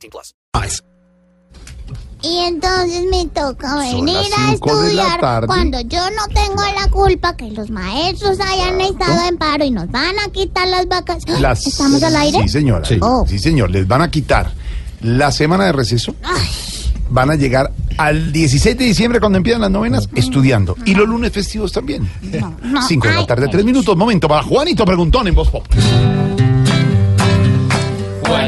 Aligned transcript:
18 0.00 0.10
plus. 0.10 0.82
Y 2.22 2.36
entonces 2.44 3.04
me 3.10 3.26
toca 3.28 3.68
Son 3.90 4.04
venir 4.04 4.14
las 4.14 4.32
a 4.38 4.50
cinco 4.52 4.76
de 4.82 4.92
la 4.94 5.02
estudiar 5.04 5.20
tarde. 5.20 5.46
cuando 5.46 5.80
yo 5.80 6.00
no 6.10 6.26
tengo 6.34 6.62
la 6.78 6.90
culpa 6.90 7.34
que 7.34 7.50
los 7.50 7.70
maestros 7.70 8.38
hayan 8.40 8.78
estado 8.82 9.26
en 9.26 9.38
paro 9.38 9.64
y 9.64 9.70
nos 9.70 9.90
van 9.90 10.18
a 10.18 10.28
quitar 10.30 10.68
las 10.68 10.86
vacaciones. 10.86 11.40
Las- 11.40 11.66
¿Estamos 11.66 12.02
al 12.02 12.14
aire? 12.16 12.42
Sí, 12.42 12.48
señora. 12.50 12.84
Sí. 12.84 12.98
Oh. 13.00 13.26
señor. 13.26 13.70
Les 13.70 13.88
van 13.88 14.02
a 14.02 14.10
quitar 14.10 14.52
la 15.00 15.32
semana 15.32 15.64
de 15.64 15.72
receso. 15.72 16.14
Van 17.08 17.30
a 17.30 17.36
llegar 17.36 17.72
al 17.96 18.30
16 18.32 18.76
de 18.76 18.84
diciembre 18.84 19.18
cuando 19.18 19.38
empiezan 19.38 19.62
las 19.62 19.70
novenas 19.70 20.06
estudiando. 20.14 20.76
Y 20.84 20.94
los 20.94 21.08
lunes 21.08 21.32
festivos 21.32 21.72
también. 21.72 22.08
No, 22.20 22.54
no. 22.62 22.82
5 22.86 23.08
de 23.08 23.14
la 23.14 23.20
Ay, 23.20 23.26
tarde, 23.26 23.48
3 23.48 23.64
minutos. 23.64 23.96
Momento 23.96 24.28
para 24.28 24.42
Juanito 24.42 24.84
Preguntón 24.84 25.26
en 25.26 25.34
Voz 25.34 25.48
Pop. 25.50 25.66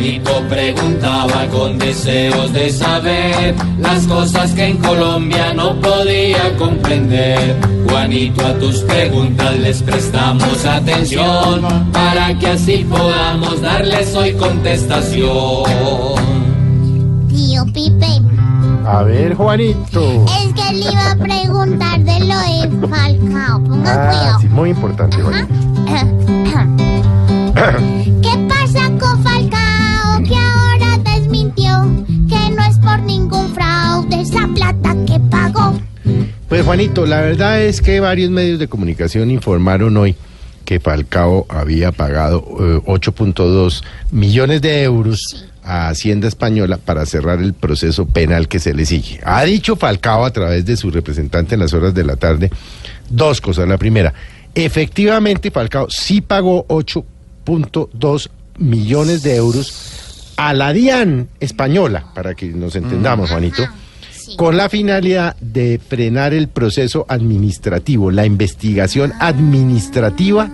Juanito 0.00 0.42
preguntaba 0.48 1.44
con 1.52 1.76
deseos 1.78 2.50
de 2.54 2.70
saber 2.70 3.54
las 3.78 4.06
cosas 4.06 4.50
que 4.52 4.68
en 4.68 4.78
Colombia 4.78 5.52
no 5.52 5.78
podía 5.78 6.56
comprender. 6.56 7.54
Juanito, 7.86 8.46
a 8.46 8.54
tus 8.54 8.78
preguntas 8.80 9.58
les 9.58 9.82
prestamos 9.82 10.64
atención 10.64 11.60
para 11.92 12.32
que 12.38 12.46
así 12.46 12.86
podamos 12.88 13.60
darles 13.60 14.14
hoy 14.16 14.32
contestación. 14.32 15.28
Tío 17.28 17.66
Pipe, 17.66 18.22
A 18.86 19.02
ver, 19.02 19.34
Juanito. 19.34 20.24
es 20.24 20.54
que 20.54 20.72
le 20.76 20.92
iba 20.92 21.10
a 21.10 21.16
preguntar 21.16 22.00
de 22.00 22.20
lo 22.20 22.38
de 22.38 22.88
Falcao. 22.88 23.62
Ponga 23.64 23.92
Ah, 23.92 24.08
cuidado. 24.08 24.40
sí, 24.40 24.48
muy 24.48 24.70
importante, 24.70 25.18
Juanito. 25.20 25.54
Juanito, 36.70 37.04
la 37.04 37.20
verdad 37.20 37.60
es 37.60 37.82
que 37.82 37.98
varios 37.98 38.30
medios 38.30 38.60
de 38.60 38.68
comunicación 38.68 39.32
informaron 39.32 39.96
hoy 39.96 40.14
que 40.64 40.78
Falcao 40.78 41.44
había 41.48 41.90
pagado 41.90 42.44
eh, 42.60 42.80
8.2 42.86 43.82
millones 44.12 44.62
de 44.62 44.84
euros 44.84 45.46
a 45.64 45.88
Hacienda 45.88 46.28
Española 46.28 46.76
para 46.76 47.06
cerrar 47.06 47.40
el 47.40 47.54
proceso 47.54 48.06
penal 48.06 48.46
que 48.46 48.60
se 48.60 48.72
le 48.72 48.86
sigue. 48.86 49.18
Ha 49.24 49.42
dicho 49.42 49.74
Falcao 49.74 50.24
a 50.24 50.30
través 50.32 50.64
de 50.64 50.76
su 50.76 50.92
representante 50.92 51.56
en 51.56 51.60
las 51.60 51.72
horas 51.72 51.92
de 51.92 52.04
la 52.04 52.14
tarde 52.14 52.52
dos 53.08 53.40
cosas. 53.40 53.66
La 53.66 53.76
primera, 53.76 54.14
efectivamente 54.54 55.50
Falcao 55.50 55.90
sí 55.90 56.20
pagó 56.20 56.68
8.2 56.68 58.30
millones 58.58 59.24
de 59.24 59.34
euros 59.34 60.32
a 60.36 60.54
la 60.54 60.72
DIAN 60.72 61.30
española, 61.40 62.04
para 62.14 62.36
que 62.36 62.46
nos 62.46 62.76
entendamos, 62.76 63.28
Juanito 63.28 63.64
sí. 64.30 64.36
con 64.36 64.56
la 64.56 64.68
finalidad 64.68 65.36
de 65.40 65.78
frenar 65.78 66.34
el 66.34 66.48
proceso 66.48 67.04
administrativo, 67.08 68.10
la 68.10 68.26
investigación 68.26 69.12
administrativa 69.20 70.50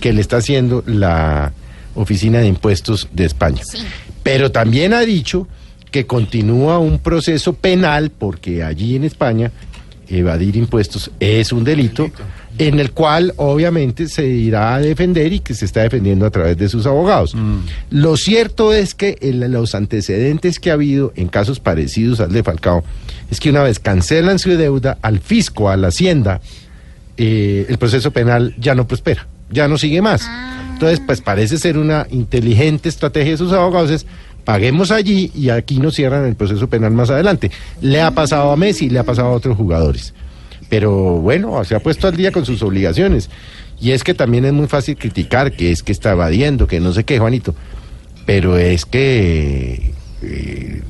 que 0.00 0.12
le 0.12 0.20
está 0.20 0.38
haciendo 0.38 0.82
la 0.86 1.52
Oficina 1.94 2.38
de 2.40 2.46
Impuestos 2.46 3.08
de 3.12 3.26
España. 3.26 3.62
Sí. 3.64 3.78
Pero 4.22 4.50
también 4.50 4.92
ha 4.94 5.00
dicho 5.00 5.46
que 5.90 6.06
continúa 6.06 6.78
un 6.78 6.98
proceso 6.98 7.52
penal, 7.52 8.10
porque 8.10 8.62
allí 8.62 8.96
en 8.96 9.04
España 9.04 9.50
evadir 10.10 10.56
impuestos 10.56 11.10
es 11.20 11.52
un 11.52 11.64
delito, 11.64 12.10
en 12.58 12.78
el 12.80 12.90
cual 12.92 13.32
obviamente 13.36 14.08
se 14.08 14.26
irá 14.26 14.74
a 14.74 14.80
defender 14.80 15.32
y 15.32 15.40
que 15.40 15.54
se 15.54 15.64
está 15.64 15.82
defendiendo 15.82 16.26
a 16.26 16.30
través 16.30 16.58
de 16.58 16.68
sus 16.68 16.84
abogados. 16.86 17.34
Lo 17.90 18.16
cierto 18.16 18.72
es 18.72 18.94
que 18.94 19.16
el- 19.20 19.40
los 19.52 19.74
antecedentes 19.74 20.58
que 20.58 20.70
ha 20.70 20.74
habido 20.74 21.12
en 21.16 21.28
casos 21.28 21.60
parecidos 21.60 22.20
al 22.20 22.32
de 22.32 22.42
Falcao 22.42 22.84
es 23.30 23.40
que 23.40 23.50
una 23.50 23.62
vez 23.62 23.78
cancelan 23.78 24.38
su 24.38 24.50
deuda 24.50 24.98
al 25.00 25.20
fisco, 25.20 25.70
a 25.70 25.76
la 25.76 25.88
hacienda, 25.88 26.40
eh, 27.16 27.66
el 27.68 27.78
proceso 27.78 28.10
penal 28.10 28.54
ya 28.58 28.74
no 28.74 28.86
prospera, 28.86 29.26
ya 29.50 29.68
no 29.68 29.78
sigue 29.78 30.02
más. 30.02 30.22
Entonces, 30.72 31.00
pues 31.04 31.20
parece 31.20 31.58
ser 31.58 31.76
una 31.76 32.06
inteligente 32.10 32.88
estrategia 32.88 33.32
de 33.32 33.36
sus 33.38 33.52
abogados, 33.52 33.90
es 33.90 34.06
paguemos 34.44 34.90
allí 34.90 35.30
y 35.34 35.50
aquí 35.50 35.78
nos 35.78 35.94
cierran 35.94 36.26
el 36.26 36.34
proceso 36.34 36.68
penal 36.68 36.92
más 36.92 37.10
adelante. 37.10 37.50
Le 37.80 38.00
ha 38.00 38.10
pasado 38.10 38.50
a 38.50 38.56
Messi, 38.56 38.90
le 38.90 38.98
ha 38.98 39.04
pasado 39.04 39.28
a 39.28 39.32
otros 39.32 39.56
jugadores. 39.56 40.14
Pero 40.68 41.18
bueno, 41.18 41.62
se 41.64 41.74
ha 41.74 41.80
puesto 41.80 42.08
al 42.08 42.16
día 42.16 42.32
con 42.32 42.46
sus 42.46 42.62
obligaciones. 42.62 43.28
Y 43.80 43.92
es 43.92 44.04
que 44.04 44.14
también 44.14 44.44
es 44.44 44.52
muy 44.52 44.68
fácil 44.68 44.96
criticar 44.96 45.52
que 45.52 45.72
es 45.72 45.82
que 45.82 45.92
está 45.92 46.12
evadiendo, 46.12 46.66
que 46.66 46.80
no 46.80 46.92
sé 46.92 47.04
qué, 47.04 47.18
Juanito. 47.18 47.54
Pero 48.26 48.56
es 48.58 48.84
que 48.84 49.92
eh, 50.22 50.82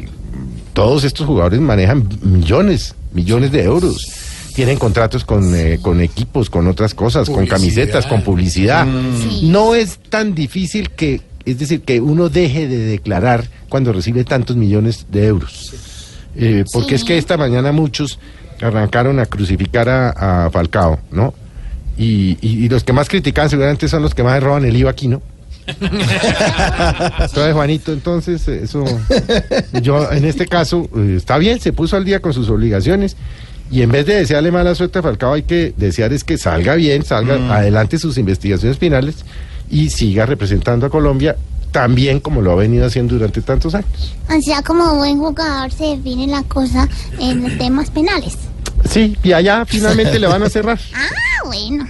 todos 0.73 1.05
estos 1.05 1.27
jugadores 1.27 1.61
manejan 1.61 2.09
millones, 2.23 2.95
millones 3.13 3.53
de 3.53 3.63
euros. 3.65 4.13
Tienen 4.55 4.79
contratos 4.79 5.25
con, 5.25 5.55
eh, 5.55 5.79
con 5.81 6.01
equipos, 6.01 6.51
con 6.51 6.67
otras 6.67 6.93
cosas, 6.93 7.31
con 7.31 7.47
camisetas, 7.47 8.07
con 8.07 8.23
publicidad. 8.23 8.87
Sí. 9.19 9.49
No 9.49 9.75
es 9.75 9.99
tan 10.11 10.35
difícil 10.35 10.91
que, 10.91 11.21
es 11.45 11.59
decir, 11.59 11.83
que 11.83 12.01
uno 12.01 12.29
deje 12.29 12.69
de 12.69 12.79
declarar 12.79 13.49
cuando 13.69 13.93
recibe 13.93 14.25
tantos 14.25 14.57
millones 14.57 15.07
de 15.11 15.27
euros. 15.27 15.73
Eh, 16.37 16.65
porque 16.73 16.95
es 16.95 17.05
que 17.05 17.19
esta 17.19 17.37
mañana 17.37 17.73
muchos 17.73 18.19
arrancaron 18.61 19.19
a 19.19 19.27
crucificar 19.27 19.89
a, 19.89 20.47
a 20.47 20.51
Falcao, 20.51 21.01
¿no? 21.11 21.35
Y, 21.99 22.39
y- 22.41 22.65
y 22.65 22.69
los 22.69 22.85
que 22.85 22.93
más 22.93 23.09
critican 23.09 23.51
seguramente 23.51 23.89
son 23.89 24.03
los 24.03 24.15
que 24.15 24.23
más 24.23 24.43
roban 24.43 24.65
el 24.65 24.77
IVA 24.77 24.91
aquí, 24.91 25.09
¿no? 25.09 25.23
Entonces, 27.21 27.53
Juanito, 27.55 27.93
entonces, 27.93 28.49
eso, 28.49 28.85
yo 29.83 30.11
en 30.11 30.25
este 30.25 30.47
caso, 30.47 30.89
eh, 30.97 31.15
está 31.17 31.39
bien, 31.39 31.61
se 31.61 31.73
puso 31.73 31.97
al 31.97 32.05
día 32.05 32.21
con 32.21 32.33
sus 32.33 32.49
obligaciones 32.49 33.17
y 33.71 33.83
en 33.83 33.91
vez 33.93 34.07
de 34.07 34.15
desearle 34.17 34.51
mala 34.51 34.75
suerte 34.75 34.99
a 34.99 35.03
Falcao, 35.03 35.35
hay 35.35 35.43
que 35.43 35.73
desear 35.77 36.13
es 36.13 36.25
que 36.25 36.39
salga 36.39 36.75
bien, 36.75 37.05
salga 37.05 37.55
adelante 37.55 37.99
sus 37.99 38.19
investigaciones 38.19 38.79
finales 38.79 39.17
y 39.71 39.89
siga 39.91 40.27
representando 40.27 40.87
a 40.87 40.91
Colombia 40.91 41.37
también 41.71 42.21
como 42.21 42.43
lo 42.43 42.53
ha 42.53 42.57
venido 42.57 42.87
haciendo 42.87 43.15
durante 43.15 43.43
tantos 43.43 43.75
años. 43.75 44.15
O 44.29 44.43
sea, 44.43 44.63
como 44.63 44.97
buen 44.97 45.19
jugador 45.19 45.71
se 45.71 45.97
define 45.97 46.27
la 46.27 46.43
cosa 46.43 46.89
en 47.19 47.43
los 47.43 47.59
temas 47.59 47.91
penales. 47.91 48.37
Sí, 48.89 49.17
y 49.23 49.33
allá 49.33 49.65
finalmente 49.65 50.19
le 50.19 50.27
van 50.27 50.43
a 50.43 50.51
cerrar. 50.51 50.79
Ah, 51.43 51.47
bueno. 51.47 51.87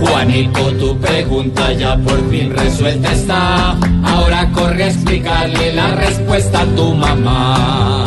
Juanito, 0.00 0.72
tu 0.76 0.98
pregunta 0.98 1.72
ya 1.74 1.96
por 1.98 2.30
fin 2.30 2.50
resuelta 2.50 3.12
está. 3.12 3.78
Ahora 4.02 4.50
corre 4.52 4.84
a 4.84 4.88
explicarle 4.88 5.74
la 5.74 5.94
respuesta 5.94 6.62
a 6.62 6.66
tu 6.74 6.94
mamá. 6.94 8.06